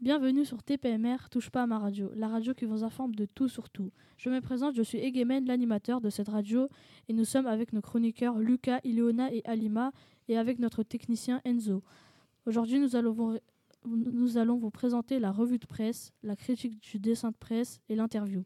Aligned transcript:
Bienvenue 0.00 0.44
sur 0.44 0.64
TPMR, 0.64 1.28
touche 1.30 1.50
pas 1.50 1.62
à 1.62 1.66
ma 1.66 1.78
radio, 1.78 2.10
la 2.16 2.26
radio 2.26 2.54
qui 2.54 2.64
vous 2.64 2.82
informe 2.82 3.14
de 3.14 3.24
tout 3.24 3.46
sur 3.46 3.70
tout. 3.70 3.92
Je 4.18 4.30
me 4.30 4.40
présente, 4.40 4.74
je 4.74 4.82
suis 4.82 4.98
Egemen, 4.98 5.46
l'animateur 5.46 6.00
de 6.00 6.10
cette 6.10 6.28
radio, 6.28 6.68
et 7.08 7.12
nous 7.12 7.24
sommes 7.24 7.46
avec 7.46 7.72
nos 7.72 7.80
chroniqueurs 7.80 8.38
Lucas, 8.40 8.80
Ileona 8.82 9.32
et 9.32 9.42
Alima, 9.44 9.92
et 10.26 10.36
avec 10.36 10.58
notre 10.58 10.82
technicien 10.82 11.40
Enzo. 11.44 11.84
Aujourd'hui, 12.46 12.80
nous 12.80 12.96
allons 12.96 13.38
nous 13.84 14.38
allons 14.38 14.56
vous 14.58 14.70
présenter 14.70 15.18
la 15.18 15.32
revue 15.32 15.58
de 15.58 15.66
presse, 15.66 16.12
la 16.22 16.36
critique 16.36 16.80
du 16.80 16.98
dessin 16.98 17.30
de 17.30 17.36
presse 17.36 17.80
et 17.88 17.96
l'interview. 17.96 18.44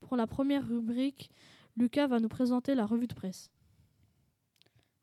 Pour 0.00 0.16
la 0.16 0.26
première 0.26 0.66
rubrique, 0.66 1.30
Lucas 1.76 2.06
va 2.06 2.20
nous 2.20 2.28
présenter 2.28 2.74
la 2.74 2.84
revue 2.84 3.06
de 3.06 3.14
presse. 3.14 3.50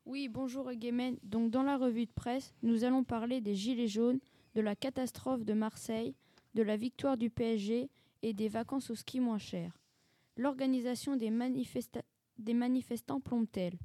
Oui, 0.06 0.28
bonjour 0.28 0.70
Egemen. 0.70 1.16
Donc 1.22 1.50
dans 1.50 1.62
la 1.62 1.76
revue 1.76 2.06
de 2.06 2.12
presse, 2.12 2.54
nous 2.62 2.84
allons 2.84 3.04
parler 3.04 3.40
des 3.40 3.54
Gilets 3.54 3.88
jaunes, 3.88 4.20
de 4.54 4.60
la 4.60 4.76
catastrophe 4.76 5.44
de 5.44 5.52
Marseille, 5.52 6.14
de 6.54 6.62
la 6.62 6.76
victoire 6.76 7.16
du 7.16 7.30
PSG 7.30 7.90
et 8.22 8.32
des 8.32 8.48
vacances 8.48 8.90
au 8.90 8.94
ski 8.94 9.20
moins 9.20 9.38
cher. 9.38 9.79
L'organisation 10.36 11.16
des, 11.16 11.30
manifestants 11.30 13.20
plombe-t-elle 13.20 13.78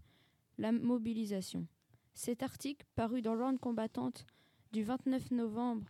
La 0.57 0.71
mobilisation. 0.71 1.67
Cet 2.13 2.43
article, 2.43 2.85
paru 2.95 3.21
dans 3.21 3.35
l'ordre 3.35 3.59
combattante 3.59 4.25
du 4.71 4.83
29 4.83 5.31
novembre, 5.31 5.87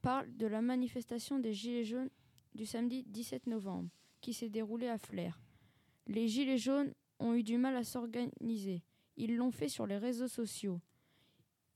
parle 0.00 0.36
de 0.36 0.46
la 0.46 0.62
manifestation 0.62 1.38
des 1.38 1.54
Gilets 1.54 1.84
jaunes 1.84 2.10
du 2.54 2.66
samedi 2.66 3.04
17 3.04 3.46
novembre, 3.46 3.90
qui 4.20 4.32
s'est 4.32 4.48
déroulée 4.48 4.88
à 4.88 4.98
Flers. 4.98 5.40
Les 6.06 6.28
Gilets 6.28 6.58
jaunes 6.58 6.94
ont 7.18 7.34
eu 7.34 7.42
du 7.42 7.58
mal 7.58 7.76
à 7.76 7.84
s'organiser. 7.84 8.82
Ils 9.16 9.36
l'ont 9.36 9.50
fait 9.50 9.68
sur 9.68 9.86
les 9.86 9.98
réseaux 9.98 10.28
sociaux. 10.28 10.80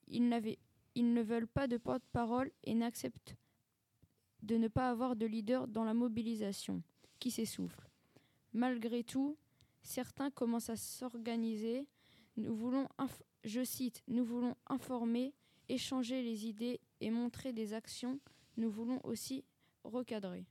Ils, 0.07 0.57
ils 0.95 1.13
ne 1.13 1.23
veulent 1.23 1.49
pas 1.49 1.67
de 1.67 1.77
porte-parole 1.77 2.53
et 2.65 2.75
n'acceptent 2.75 3.37
de 4.43 4.57
ne 4.57 4.69
pas 4.69 4.91
avoir 4.91 5.17
de 5.17 5.27
leader 5.27 5.69
dans 5.69 5.85
la 5.85 5.95
mobilisation, 5.95 6.83
qui 7.23 7.31
s'essouffle. 7.31 7.89
Malgré 8.53 9.05
tout, 9.05 9.39
certains 9.85 10.33
commencent 10.33 10.71
à 10.71 10.77
s'organiser. 10.77 11.87
Nous 12.37 12.53
voulons, 12.53 12.89
je 13.45 13.63
cite, 13.63 14.03
nous 14.09 14.25
voulons 14.25 14.57
informer, 14.67 15.33
échanger 15.69 16.21
les 16.25 16.49
idées 16.49 16.81
et 17.01 17.11
montrer 17.13 17.53
des 17.53 17.75
actions. 17.75 18.19
Nous 18.57 18.69
voulons 18.73 19.01
aussi 19.05 19.45
recadrer. 19.85 20.45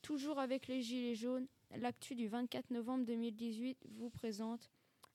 Toujours 0.00 0.38
avec 0.38 0.66
les 0.66 0.80
Gilets 0.80 1.14
jaunes, 1.14 1.46
l'actu 1.76 2.14
du 2.14 2.26
24 2.26 2.70
novembre 2.70 3.04
2018 3.04 3.86
vous 3.90 4.08
présente 4.08 4.70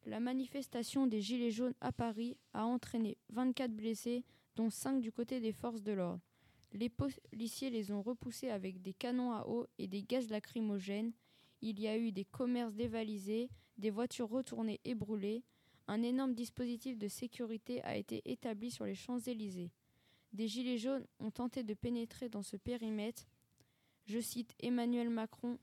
la 0.06 0.20
manifestation 0.20 1.08
des 1.08 1.22
Gilets 1.22 1.50
jaunes 1.50 1.74
à 1.82 1.92
Paris 1.92 2.38
a 2.54 2.66
entraîné 2.66 3.18
24 3.30 3.72
blessés, 3.72 4.24
dont 4.56 4.70
5 4.70 5.02
du 5.02 5.12
côté 5.12 5.40
des 5.40 5.54
forces 5.54 5.82
de 5.82 5.94
l'ordre. 5.94 6.22
Les 6.74 6.90
policiers 6.90 7.70
les 7.70 7.92
ont 7.92 8.02
repoussés 8.02 8.50
avec 8.50 8.82
des 8.82 8.94
canons 8.94 9.32
à 9.32 9.48
eau 9.48 9.68
et 9.78 9.88
des 9.88 10.04
gaz 10.04 10.30
lacrymogènes. 10.30 11.14
Il 11.62 11.80
y 11.80 11.88
a 11.88 11.98
eu 11.98 12.12
des 12.12 12.26
commerces 12.26 12.74
dévalisés, 12.74 13.50
des 13.78 13.92
voitures 13.92 14.30
retournées 14.30 14.82
et 14.84 14.96
brûlées. 14.96 15.44
Un 15.88 16.02
énorme 16.02 16.34
dispositif 16.34 16.98
de 16.98 17.08
sécurité 17.08 17.82
a 17.84 17.96
été 17.96 18.22
établi 18.26 18.72
sur 18.72 18.86
les 18.86 18.96
Champs-Élysées. 18.96 19.72
Des 20.34 20.48
gilets 20.48 20.80
jaunes 20.80 21.06
ont 21.20 21.32
tenté 21.32 21.64
de 21.64 21.76
pénétrer 21.76 22.28
dans 22.28 22.42
ce 22.42 22.58
périmètre, 22.58 23.28
je 24.06 24.20
cite 24.20 24.54
Emmanuel 24.60 25.10
Macron 25.10 25.58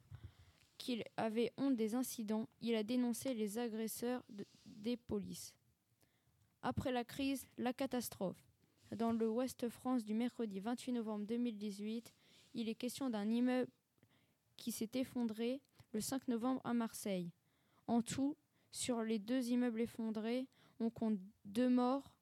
qu'il 0.78 1.04
avait 1.16 1.52
honte 1.58 1.76
des 1.76 1.94
incidents, 1.94 2.48
il 2.62 2.74
a 2.74 2.82
dénoncé 2.82 3.34
les 3.34 3.58
agresseurs 3.58 4.24
des 4.64 4.96
polices. 4.96 5.54
Après 6.62 6.90
la 6.90 7.04
crise, 7.04 7.46
la 7.58 7.74
catastrophe. 7.74 8.49
Dans 8.96 9.12
le 9.12 9.28
Ouest 9.28 9.68
France 9.68 10.04
du 10.04 10.14
mercredi 10.14 10.58
28 10.58 10.92
novembre 10.92 11.24
2018, 11.26 12.12
il 12.54 12.68
est 12.68 12.74
question 12.74 13.08
d'un 13.08 13.28
immeuble 13.28 13.70
qui 14.56 14.72
s'est 14.72 14.90
effondré 14.94 15.60
le 15.92 16.00
5 16.00 16.26
novembre 16.26 16.60
à 16.64 16.74
Marseille. 16.74 17.30
En 17.86 18.02
tout, 18.02 18.36
sur 18.72 19.02
les 19.02 19.20
deux 19.20 19.48
immeubles 19.48 19.80
effondrés, 19.80 20.48
on 20.80 20.90
compte 20.90 21.18
deux 21.44 21.68
morts 21.68 22.12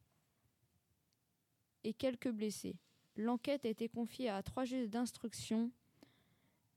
et 1.85 1.95
quelques 1.95 2.31
blessés. 2.31 2.77
L'enquête 3.17 3.65
a 3.65 3.69
été 3.69 3.89
confiée 3.89 4.29
à 4.29 4.43
trois 4.43 4.65
juges 4.65 4.91
d'instruction 4.91 5.71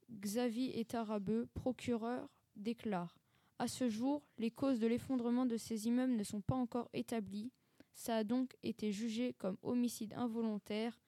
Xavier 0.09 0.79
Etarabeux, 0.79 1.47
procureur, 1.53 2.29
déclare 2.55 3.17
À 3.59 3.67
ce 3.67 3.89
jour, 3.89 4.23
les 4.37 4.51
causes 4.51 4.79
de 4.79 4.87
l'effondrement 4.87 5.45
de 5.45 5.57
ces 5.57 5.87
immeubles 5.87 6.15
ne 6.15 6.23
sont 6.23 6.41
pas 6.41 6.55
encore 6.55 6.89
établies. 6.93 7.51
Ça 7.93 8.17
a 8.17 8.23
donc 8.23 8.55
été 8.63 8.91
jugé 8.91 9.33
comme 9.33 9.57
homicide 9.61 10.13
involontaire. 10.15 10.99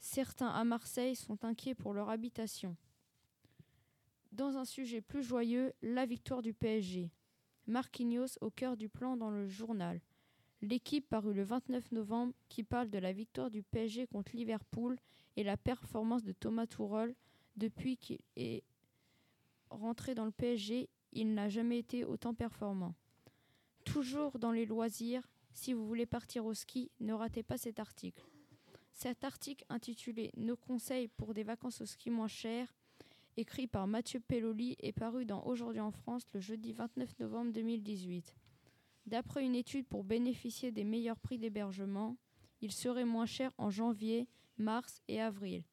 Certains 0.00 0.48
à 0.48 0.64
Marseille 0.64 1.16
sont 1.16 1.44
inquiets 1.44 1.74
pour 1.74 1.92
leur 1.92 2.10
habitation. 2.10 2.76
Dans 4.32 4.56
un 4.56 4.64
sujet 4.64 5.00
plus 5.00 5.22
joyeux, 5.22 5.72
la 5.82 6.06
victoire 6.06 6.42
du 6.42 6.54
PSG. 6.54 7.10
Marquinhos 7.66 8.38
au 8.40 8.50
cœur 8.50 8.76
du 8.76 8.88
plan 8.88 9.16
dans 9.16 9.30
le 9.30 9.46
journal. 9.46 10.00
L'équipe 10.60 11.08
parut 11.08 11.34
le 11.34 11.44
29 11.44 11.92
novembre 11.92 12.34
qui 12.48 12.64
parle 12.64 12.90
de 12.90 12.98
la 12.98 13.12
victoire 13.12 13.50
du 13.50 13.62
PSG 13.62 14.06
contre 14.06 14.34
Liverpool 14.34 14.98
et 15.36 15.44
la 15.44 15.56
performance 15.56 16.24
de 16.24 16.32
Thomas 16.32 16.66
Tuchel 16.66 17.14
depuis 17.56 17.96
qu'il 17.96 18.20
est 18.36 18.64
rentré 19.70 20.14
dans 20.14 20.24
le 20.24 20.30
PSG, 20.30 20.88
il 21.12 21.34
n'a 21.34 21.48
jamais 21.48 21.78
été 21.78 22.04
autant 22.04 22.34
performant. 22.34 22.94
Toujours 23.84 24.38
dans 24.38 24.52
les 24.52 24.66
loisirs, 24.66 25.28
si 25.58 25.72
vous 25.72 25.86
voulez 25.86 26.06
partir 26.06 26.46
au 26.46 26.54
ski, 26.54 26.92
ne 27.00 27.12
ratez 27.12 27.42
pas 27.42 27.58
cet 27.58 27.80
article. 27.80 28.24
Cet 28.92 29.24
article 29.24 29.64
intitulé 29.68 30.30
Nos 30.36 30.56
conseils 30.56 31.08
pour 31.08 31.34
des 31.34 31.42
vacances 31.42 31.80
au 31.80 31.86
ski 31.86 32.10
moins 32.10 32.28
chères, 32.28 32.72
écrit 33.36 33.66
par 33.66 33.88
Mathieu 33.88 34.20
Pelloli, 34.20 34.76
est 34.78 34.92
paru 34.92 35.24
dans 35.24 35.44
Aujourd'hui 35.44 35.80
en 35.80 35.90
France 35.90 36.22
le 36.32 36.38
jeudi 36.38 36.72
29 36.72 37.18
novembre 37.18 37.52
2018. 37.52 38.36
D'après 39.06 39.44
une 39.44 39.56
étude 39.56 39.88
pour 39.88 40.04
bénéficier 40.04 40.70
des 40.70 40.84
meilleurs 40.84 41.18
prix 41.18 41.38
d'hébergement, 41.38 42.16
il 42.60 42.70
serait 42.70 43.04
moins 43.04 43.26
cher 43.26 43.52
en 43.58 43.68
janvier, 43.68 44.28
mars 44.58 45.02
et 45.08 45.20
avril. 45.20 45.64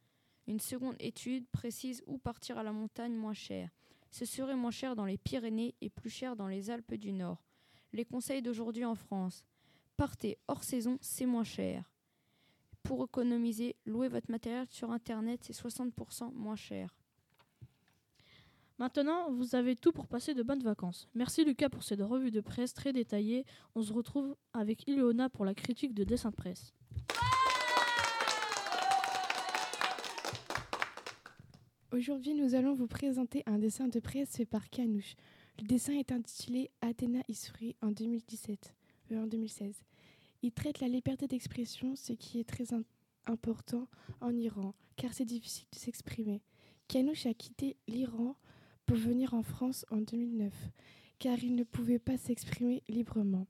Une 0.47 0.59
seconde 0.59 0.95
étude 0.99 1.47
précise 1.49 2.01
où 2.07 2.17
partir 2.17 2.57
à 2.57 2.63
la 2.63 2.71
montagne 2.71 3.13
moins 3.13 3.33
cher. 3.33 3.69
Ce 4.09 4.25
serait 4.25 4.55
moins 4.55 4.71
cher 4.71 4.95
dans 4.95 5.05
les 5.05 5.17
Pyrénées 5.19 5.75
et 5.81 5.91
plus 5.91 6.09
cher 6.09 6.35
dans 6.35 6.47
les 6.47 6.71
Alpes 6.71 6.95
du 6.95 7.13
Nord. 7.13 7.43
Les 7.93 8.05
conseils 8.05 8.41
d'aujourd'hui 8.41 8.85
en 8.85 8.95
France. 8.95 9.45
Partez 9.97 10.37
hors 10.47 10.63
saison, 10.63 10.97
c'est 11.01 11.25
moins 11.25 11.43
cher. 11.43 11.91
Pour 12.83 13.05
économiser, 13.05 13.75
louez 13.85 14.09
votre 14.09 14.29
matériel 14.29 14.67
sur 14.69 14.91
Internet, 14.91 15.41
c'est 15.43 15.55
60% 15.55 16.33
moins 16.33 16.55
cher. 16.55 16.95
Maintenant, 18.77 19.31
vous 19.31 19.55
avez 19.55 19.77
tout 19.77 19.93
pour 19.93 20.07
passer 20.07 20.33
de 20.33 20.43
bonnes 20.43 20.61
vacances. 20.61 21.07
Merci 21.15 21.45
Lucas 21.45 21.69
pour 21.69 21.83
cette 21.83 22.01
revue 22.01 22.29
de 22.29 22.41
presse 22.41 22.73
très 22.73 22.91
détaillée. 22.91 23.45
On 23.73 23.81
se 23.81 23.93
retrouve 23.93 24.35
avec 24.51 24.85
Ileona 24.87 25.29
pour 25.29 25.45
la 25.45 25.55
critique 25.55 25.93
de 25.93 26.03
dessin 26.03 26.29
de 26.29 26.35
presse. 26.35 26.73
Aujourd'hui, 31.93 32.33
nous 32.33 32.55
allons 32.55 32.73
vous 32.73 32.87
présenter 32.87 33.43
un 33.45 33.57
dessin 33.57 33.87
de 33.87 34.01
presse 34.01 34.35
fait 34.35 34.45
par 34.45 34.69
Kanouche. 34.69 35.15
Le 35.57 35.65
dessin 35.65 35.93
est 35.93 36.11
intitulé 36.11 36.69
Athéna 36.81 37.21
Issouri 37.29 37.77
en 37.81 37.91
2017, 37.91 38.51
euh, 38.59 38.84
en 39.11 39.27
2016. 39.27 39.83
Il 40.41 40.51
traite 40.51 40.79
la 40.79 40.87
liberté 40.87 41.27
d'expression, 41.27 41.95
ce 41.95 42.13
qui 42.13 42.39
est 42.39 42.49
très 42.49 42.67
important 43.25 43.87
en 44.21 44.35
Iran, 44.35 44.73
car 44.95 45.13
c'est 45.13 45.25
difficile 45.25 45.67
de 45.71 45.77
s'exprimer. 45.77 46.41
Kanouche 46.87 47.25
a 47.25 47.33
quitté 47.33 47.77
l'Iran 47.87 48.35
pour 48.85 48.97
venir 48.97 49.33
en 49.33 49.43
France 49.43 49.85
en 49.89 49.97
2009, 49.97 50.53
car 51.19 51.37
il 51.43 51.55
ne 51.55 51.63
pouvait 51.63 51.99
pas 51.99 52.17
s'exprimer 52.17 52.83
librement. 52.87 53.47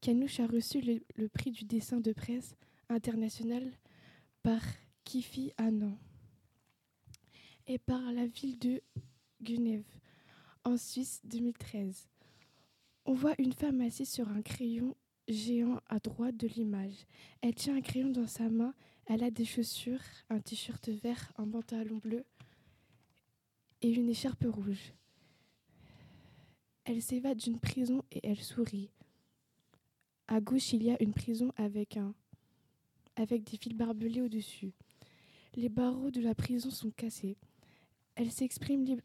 Kanouche 0.00 0.40
a 0.40 0.46
reçu 0.46 0.80
le, 0.80 1.00
le, 1.16 1.28
prix 1.28 1.50
du 1.50 1.64
dessin 1.64 2.00
de 2.00 2.12
presse 2.12 2.54
international 2.88 3.72
par 4.42 4.62
Kifi 5.04 5.52
Annan 5.56 5.98
et 7.66 7.78
par 7.78 8.12
la 8.12 8.26
ville 8.26 8.58
de 8.58 8.80
Genève, 9.40 9.84
en 10.64 10.76
Suisse 10.76 11.20
2013. 11.24 12.08
On 13.08 13.14
voit 13.14 13.34
une 13.38 13.52
femme 13.52 13.80
assise 13.82 14.10
sur 14.10 14.28
un 14.28 14.42
crayon 14.42 14.96
géant 15.28 15.80
à 15.88 16.00
droite 16.00 16.36
de 16.36 16.48
l'image. 16.48 17.06
Elle 17.40 17.54
tient 17.54 17.76
un 17.76 17.80
crayon 17.80 18.10
dans 18.10 18.26
sa 18.26 18.48
main, 18.48 18.74
elle 19.06 19.22
a 19.22 19.30
des 19.30 19.44
chaussures, 19.44 20.02
un 20.28 20.40
t-shirt 20.40 20.88
vert, 20.88 21.32
un 21.36 21.48
pantalon 21.48 21.98
bleu 21.98 22.24
et 23.80 23.90
une 23.90 24.08
écharpe 24.08 24.44
rouge. 24.48 24.92
Elle 26.84 27.00
s'évade 27.00 27.38
d'une 27.38 27.60
prison 27.60 28.04
et 28.10 28.26
elle 28.26 28.42
sourit. 28.42 28.90
À 30.26 30.40
gauche, 30.40 30.72
il 30.72 30.82
y 30.82 30.90
a 30.90 31.00
une 31.00 31.14
prison 31.14 31.52
avec 31.56 31.96
un 31.96 32.12
avec 33.14 33.44
des 33.44 33.56
fils 33.56 33.72
barbelés 33.72 34.20
au-dessus. 34.20 34.72
Les 35.54 35.68
barreaux 35.68 36.10
de 36.10 36.20
la 36.20 36.34
prison 36.34 36.70
sont 36.70 36.90
cassés. 36.90 37.36
Elle 38.16 38.30
s'exprime 38.30 38.84
libre. 38.84 39.02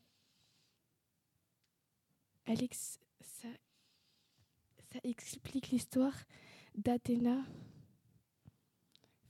Elle 2.45 2.63
ex- 2.63 2.99
ça, 4.91 4.99
explique 5.03 5.69
l'histoire 5.69 6.15
d'Athéna 6.75 7.43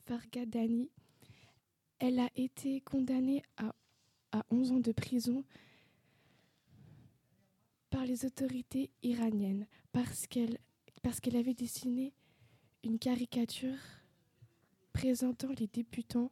Fargadani. 0.05 0.89
Elle 1.99 2.19
a 2.19 2.29
été 2.35 2.81
condamnée 2.81 3.43
à, 3.57 3.75
à 4.31 4.43
11 4.49 4.71
ans 4.73 4.79
de 4.79 4.91
prison 4.91 5.43
par 7.89 8.05
les 8.05 8.25
autorités 8.25 8.89
iraniennes 9.03 9.67
parce 9.91 10.25
qu'elle 10.27 10.57
parce 11.03 11.19
qu'elle 11.19 11.35
avait 11.35 11.53
dessiné 11.55 12.13
une 12.83 12.99
caricature 12.99 13.77
présentant 14.93 15.49
les 15.59 15.67
débutants 15.67 16.31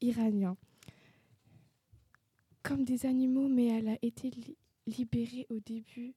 iraniens 0.00 0.56
comme 2.64 2.84
des 2.84 3.06
animaux, 3.06 3.48
mais 3.48 3.66
elle 3.66 3.88
a 3.88 3.98
été 4.02 4.30
li- 4.30 4.56
libérée 4.86 5.46
au 5.48 5.58
début 5.60 6.14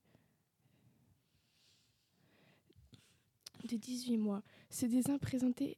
de 3.67 3.77
18 3.77 4.17
mois. 4.17 4.43
Ce 4.69 4.85
dessin 4.85 5.17
présentait 5.17 5.77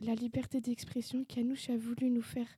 la 0.00 0.14
liberté 0.14 0.60
d'expression 0.60 1.24
qu'Anouche 1.24 1.70
a 1.70 1.76
voulu 1.76 2.10
nous 2.10 2.22
faire 2.22 2.48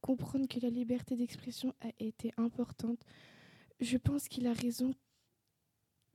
comprendre 0.00 0.46
que 0.46 0.60
la 0.60 0.70
liberté 0.70 1.16
d'expression 1.16 1.74
a 1.80 1.88
été 1.98 2.32
importante. 2.36 3.00
Je 3.80 3.96
pense 3.96 4.28
qu'il 4.28 4.46
a 4.46 4.52
raison 4.52 4.94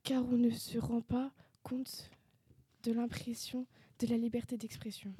car 0.02 0.24
on 0.24 0.36
ne 0.36 0.50
se 0.50 0.78
rend 0.78 1.02
pas 1.02 1.32
compte 1.62 2.10
de 2.82 2.92
l'impression 2.92 3.66
de 3.98 4.06
la 4.06 4.16
liberté 4.16 4.56
d'expression. 4.56 5.14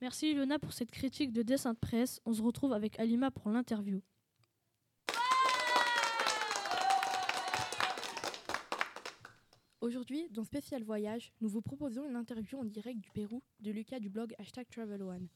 Merci 0.00 0.30
Ilona 0.30 0.58
pour 0.58 0.72
cette 0.72 0.90
critique 0.90 1.32
de 1.32 1.42
dessin 1.42 1.74
de 1.74 1.78
presse. 1.78 2.20
On 2.24 2.32
se 2.32 2.42
retrouve 2.42 2.72
avec 2.72 2.98
Alima 2.98 3.30
pour 3.30 3.50
l'interview. 3.50 4.00
Aujourd'hui, 9.80 10.28
dans 10.28 10.44
Spécial 10.44 10.82
Voyage, 10.82 11.32
nous 11.40 11.48
vous 11.48 11.62
proposons 11.62 12.06
une 12.06 12.14
interview 12.14 12.58
en 12.58 12.64
direct 12.64 13.00
du 13.00 13.08
Pérou 13.12 13.42
de 13.60 13.70
Lucas 13.70 13.98
du 13.98 14.10
blog 14.10 14.34
hashtag 14.36 14.68
Travel 14.68 15.02
One. 15.02 15.26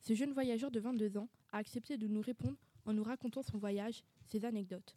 Ce 0.00 0.14
jeune 0.14 0.32
voyageur 0.32 0.70
de 0.70 0.80
22 0.80 1.18
ans 1.18 1.28
a 1.50 1.58
accepté 1.58 1.98
de 1.98 2.06
nous 2.06 2.22
répondre 2.22 2.56
en 2.86 2.94
nous 2.94 3.02
racontant 3.02 3.42
son 3.42 3.58
voyage, 3.58 4.02
ses 4.24 4.46
anecdotes. 4.46 4.96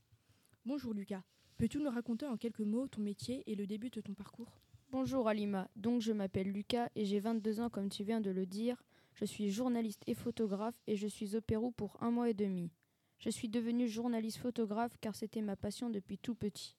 Bonjour 0.65 0.94
Lucas, 0.94 1.24
peux-tu 1.57 1.80
nous 1.80 1.89
raconter 1.89 2.25
en 2.25 2.38
quelques 2.38 2.62
mots 2.62 2.88
ton 2.88 3.01
métier 3.01 3.44
et 3.47 3.56
le 3.56 3.68
début 3.68 3.89
de 3.89 4.00
ton 4.00 4.13
parcours? 4.13 4.62
Bonjour 4.92 5.27
Alima, 5.27 5.69
donc 5.75 6.00
je 6.00 6.13
m'appelle 6.13 6.53
Lucas 6.53 6.88
et 6.95 7.03
j'ai 7.03 7.19
22 7.19 7.59
ans 7.59 7.69
comme 7.69 7.89
tu 7.89 8.06
viens 8.06 8.21
de 8.21 8.31
le 8.31 8.45
dire. 8.45 8.81
Je 9.15 9.25
suis 9.25 9.51
journaliste 9.51 10.03
et 10.07 10.13
photographe 10.13 10.81
et 10.88 10.95
je 10.95 11.07
suis 11.07 11.36
au 11.36 11.42
Pérou 11.42 11.71
pour 11.71 12.01
un 12.01 12.12
mois 12.12 12.30
et 12.30 12.33
demi. 12.33 12.71
Je 13.19 13.30
suis 13.30 13.50
devenu 13.50 13.89
journaliste 13.89 14.38
photographe 14.38 14.95
car 15.01 15.15
c'était 15.15 15.42
ma 15.42 15.57
passion 15.57 15.89
depuis 15.89 16.18
tout 16.18 16.33
petit. 16.33 16.77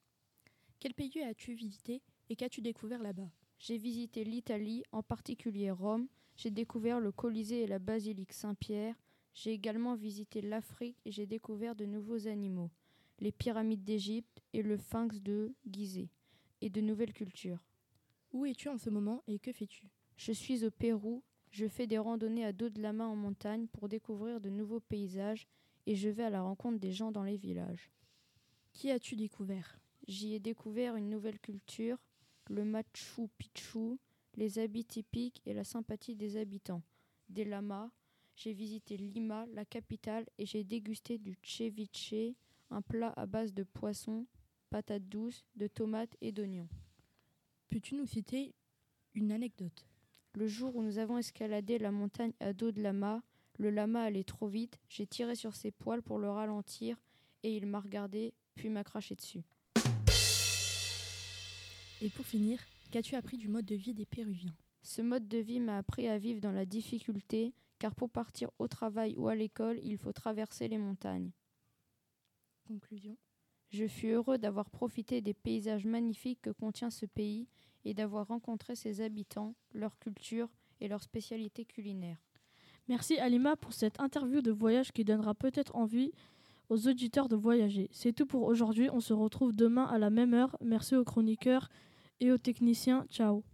Quel 0.78 0.94
pays 0.94 1.23
as-tu 1.23 1.55
visité 1.55 2.02
et 2.28 2.37
qu'as-tu 2.37 2.61
découvert 2.61 3.02
là-bas? 3.02 3.31
J'ai 3.58 3.78
visité 3.78 4.25
l'Italie, 4.25 4.82
en 4.93 5.02
particulier 5.02 5.70
Rome, 5.70 6.08
j'ai 6.37 6.50
découvert 6.50 7.00
le 7.00 7.12
Colisée 7.12 7.62
et 7.62 7.67
la 7.67 7.78
basilique 7.78 8.34
Saint-Pierre, 8.34 8.94
j'ai 9.32 9.52
également 9.52 9.94
visité 9.94 10.43
l'Afrique 10.43 10.99
et 11.06 11.11
j'ai 11.11 11.26
découvert 11.26 11.75
de 11.75 11.87
nouveaux 11.87 12.28
animaux, 12.28 12.70
les 13.20 13.32
pyramides 13.32 13.84
d'Égypte 13.84 14.43
et 14.52 14.62
le 14.62 14.76
sphinx 14.76 15.23
de 15.23 15.55
Gizeh, 15.67 16.11
et 16.61 16.69
de 16.69 16.82
nouvelles 16.82 17.14
cultures. 17.14 17.64
Où 18.32 18.44
es-tu 18.44 18.69
en 18.69 18.76
ce 18.76 18.90
moment 18.90 19.23
et 19.26 19.38
que 19.38 19.52
fais-tu? 19.52 19.88
Je 20.19 20.32
suis 20.32 20.64
au 20.67 20.70
Pérou, 20.70 21.23
je 21.50 21.67
fais 21.67 21.87
des 21.87 21.99
randonnées 21.99 22.44
à 22.44 22.52
dos 22.52 22.69
de 22.69 22.82
la 22.82 22.93
main 22.93 23.06
en 23.06 23.17
montagne 23.17 23.67
pour 23.69 23.88
découvrir 23.88 24.43
de 24.43 24.50
nouveaux 24.50 24.81
paysages 24.81 25.46
et 25.87 25.94
je 25.94 26.11
vais 26.11 26.25
à 26.25 26.31
la 26.31 26.43
rencontre 26.43 26.78
des 26.78 26.93
gens 26.93 27.12
dans 27.12 27.25
les 27.25 27.38
villages. 27.38 27.90
Qui 28.75 28.90
as-tu 28.90 29.17
découvert? 29.17 29.78
J'y 30.08 30.34
ai 30.34 30.38
découvert 30.38 30.94
une 30.94 31.10
nouvelle 31.10 31.40
culture, 31.40 31.98
le 32.48 32.64
Machu 32.64 33.28
Picchu, 33.38 33.98
les 34.36 34.58
habits 34.60 34.84
typiques 34.84 35.42
et 35.46 35.52
la 35.52 35.64
sympathie 35.64 36.14
des 36.14 36.36
habitants. 36.36 36.82
Des 37.28 37.44
lamas, 37.44 37.90
j'ai 38.36 38.52
visité 38.52 38.96
Lima, 38.96 39.46
la 39.52 39.64
capitale, 39.64 40.26
et 40.38 40.46
j'ai 40.46 40.62
dégusté 40.62 41.18
du 41.18 41.36
ceviche, 41.42 42.36
un 42.70 42.82
plat 42.82 43.12
à 43.16 43.26
base 43.26 43.52
de 43.52 43.64
poisson, 43.64 44.26
patates 44.70 45.08
douces, 45.08 45.44
de 45.56 45.66
tomates 45.66 46.16
et 46.20 46.30
d'oignons. 46.30 46.68
Peux-tu 47.68 47.96
nous 47.96 48.06
citer 48.06 48.54
une 49.14 49.32
anecdote? 49.32 49.88
Le 50.34 50.46
jour 50.46 50.76
où 50.76 50.82
nous 50.82 50.98
avons 50.98 51.18
escaladé 51.18 51.78
la 51.78 51.90
montagne 51.90 52.34
à 52.38 52.52
dos 52.52 52.70
de 52.70 52.80
lama, 52.80 53.22
le 53.58 53.70
lama 53.70 54.02
allait 54.02 54.22
trop 54.22 54.46
vite, 54.46 54.78
j'ai 54.88 55.06
tiré 55.06 55.34
sur 55.34 55.56
ses 55.56 55.72
poils 55.72 56.02
pour 56.02 56.18
le 56.18 56.30
ralentir 56.30 56.96
et 57.42 57.56
il 57.56 57.66
m'a 57.66 57.80
regardé 57.80 58.34
puis 58.54 58.68
m'a 58.68 58.84
craché 58.84 59.14
dessus. 59.14 59.42
Et 62.02 62.10
pour 62.10 62.26
finir, 62.26 62.60
qu'as-tu 62.90 63.14
appris 63.14 63.38
du 63.38 63.48
mode 63.48 63.64
de 63.64 63.75
vie 63.75 63.94
des 63.94 64.04
Péruviens? 64.04 64.54
Ce 64.82 65.00
mode 65.00 65.28
de 65.28 65.38
vie 65.38 65.60
m'a 65.60 65.78
appris 65.78 66.08
à 66.08 66.19
vivre 66.19 66.40
dans 66.40 66.52
la 66.52 66.66
difficulté 66.66 67.54
car 67.78 67.94
pour 67.94 68.10
partir 68.10 68.50
au 68.58 68.69
travail 68.69 69.14
ou 69.16 69.28
à 69.28 69.34
l'école, 69.34 69.78
il 69.82 69.96
faut 69.96 70.12
traverser 70.12 70.69
les 70.69 70.78
montagnes. 70.78 71.31
Conclusion 72.66 73.16
Je 73.70 73.84
suis 73.84 74.08
heureux 74.08 74.38
d'avoir 74.38 74.70
profité 74.70 75.20
des 75.20 75.34
paysages 75.34 75.87
magnifiques 75.87 76.43
que 76.43 76.50
contient 76.50 76.90
ce 76.90 77.06
pays 77.06 77.48
et 77.84 77.94
d'avoir 77.94 78.28
rencontré 78.28 78.76
ses 78.76 79.00
habitants, 79.00 79.54
leur 79.72 79.99
culture 79.99 80.49
et 80.81 80.88
leurs 80.88 81.02
spécialités 81.02 81.64
culinaires. 81.64 82.22
Merci 82.88 83.19
Alima 83.19 83.56
pour 83.56 83.72
cette 83.72 84.00
interview 84.00 84.42
de 84.42 84.52
voyage 84.52 84.92
qui 84.92 85.04
donnera 85.04 85.34
peut-être 85.34 85.75
envie 85.75 86.12
aux 86.68 86.88
auditeurs 86.88 87.28
de 87.28 87.36
voyager. 87.36 87.88
C'est 87.92 88.12
tout 88.12 88.26
pour 88.26 88.44
aujourd'hui. 88.44 88.88
On 88.92 89.00
se 89.00 89.12
retrouve 89.12 89.54
demain 89.54 89.84
à 89.84 89.98
la 89.98 90.10
même 90.10 90.34
heure. 90.34 90.56
Merci 90.60 90.96
aux 90.96 91.04
chroniqueurs 91.04 91.68
et 92.20 92.32
aux 92.32 92.38
techniciens. 92.38 93.06
Ciao. 93.10 93.44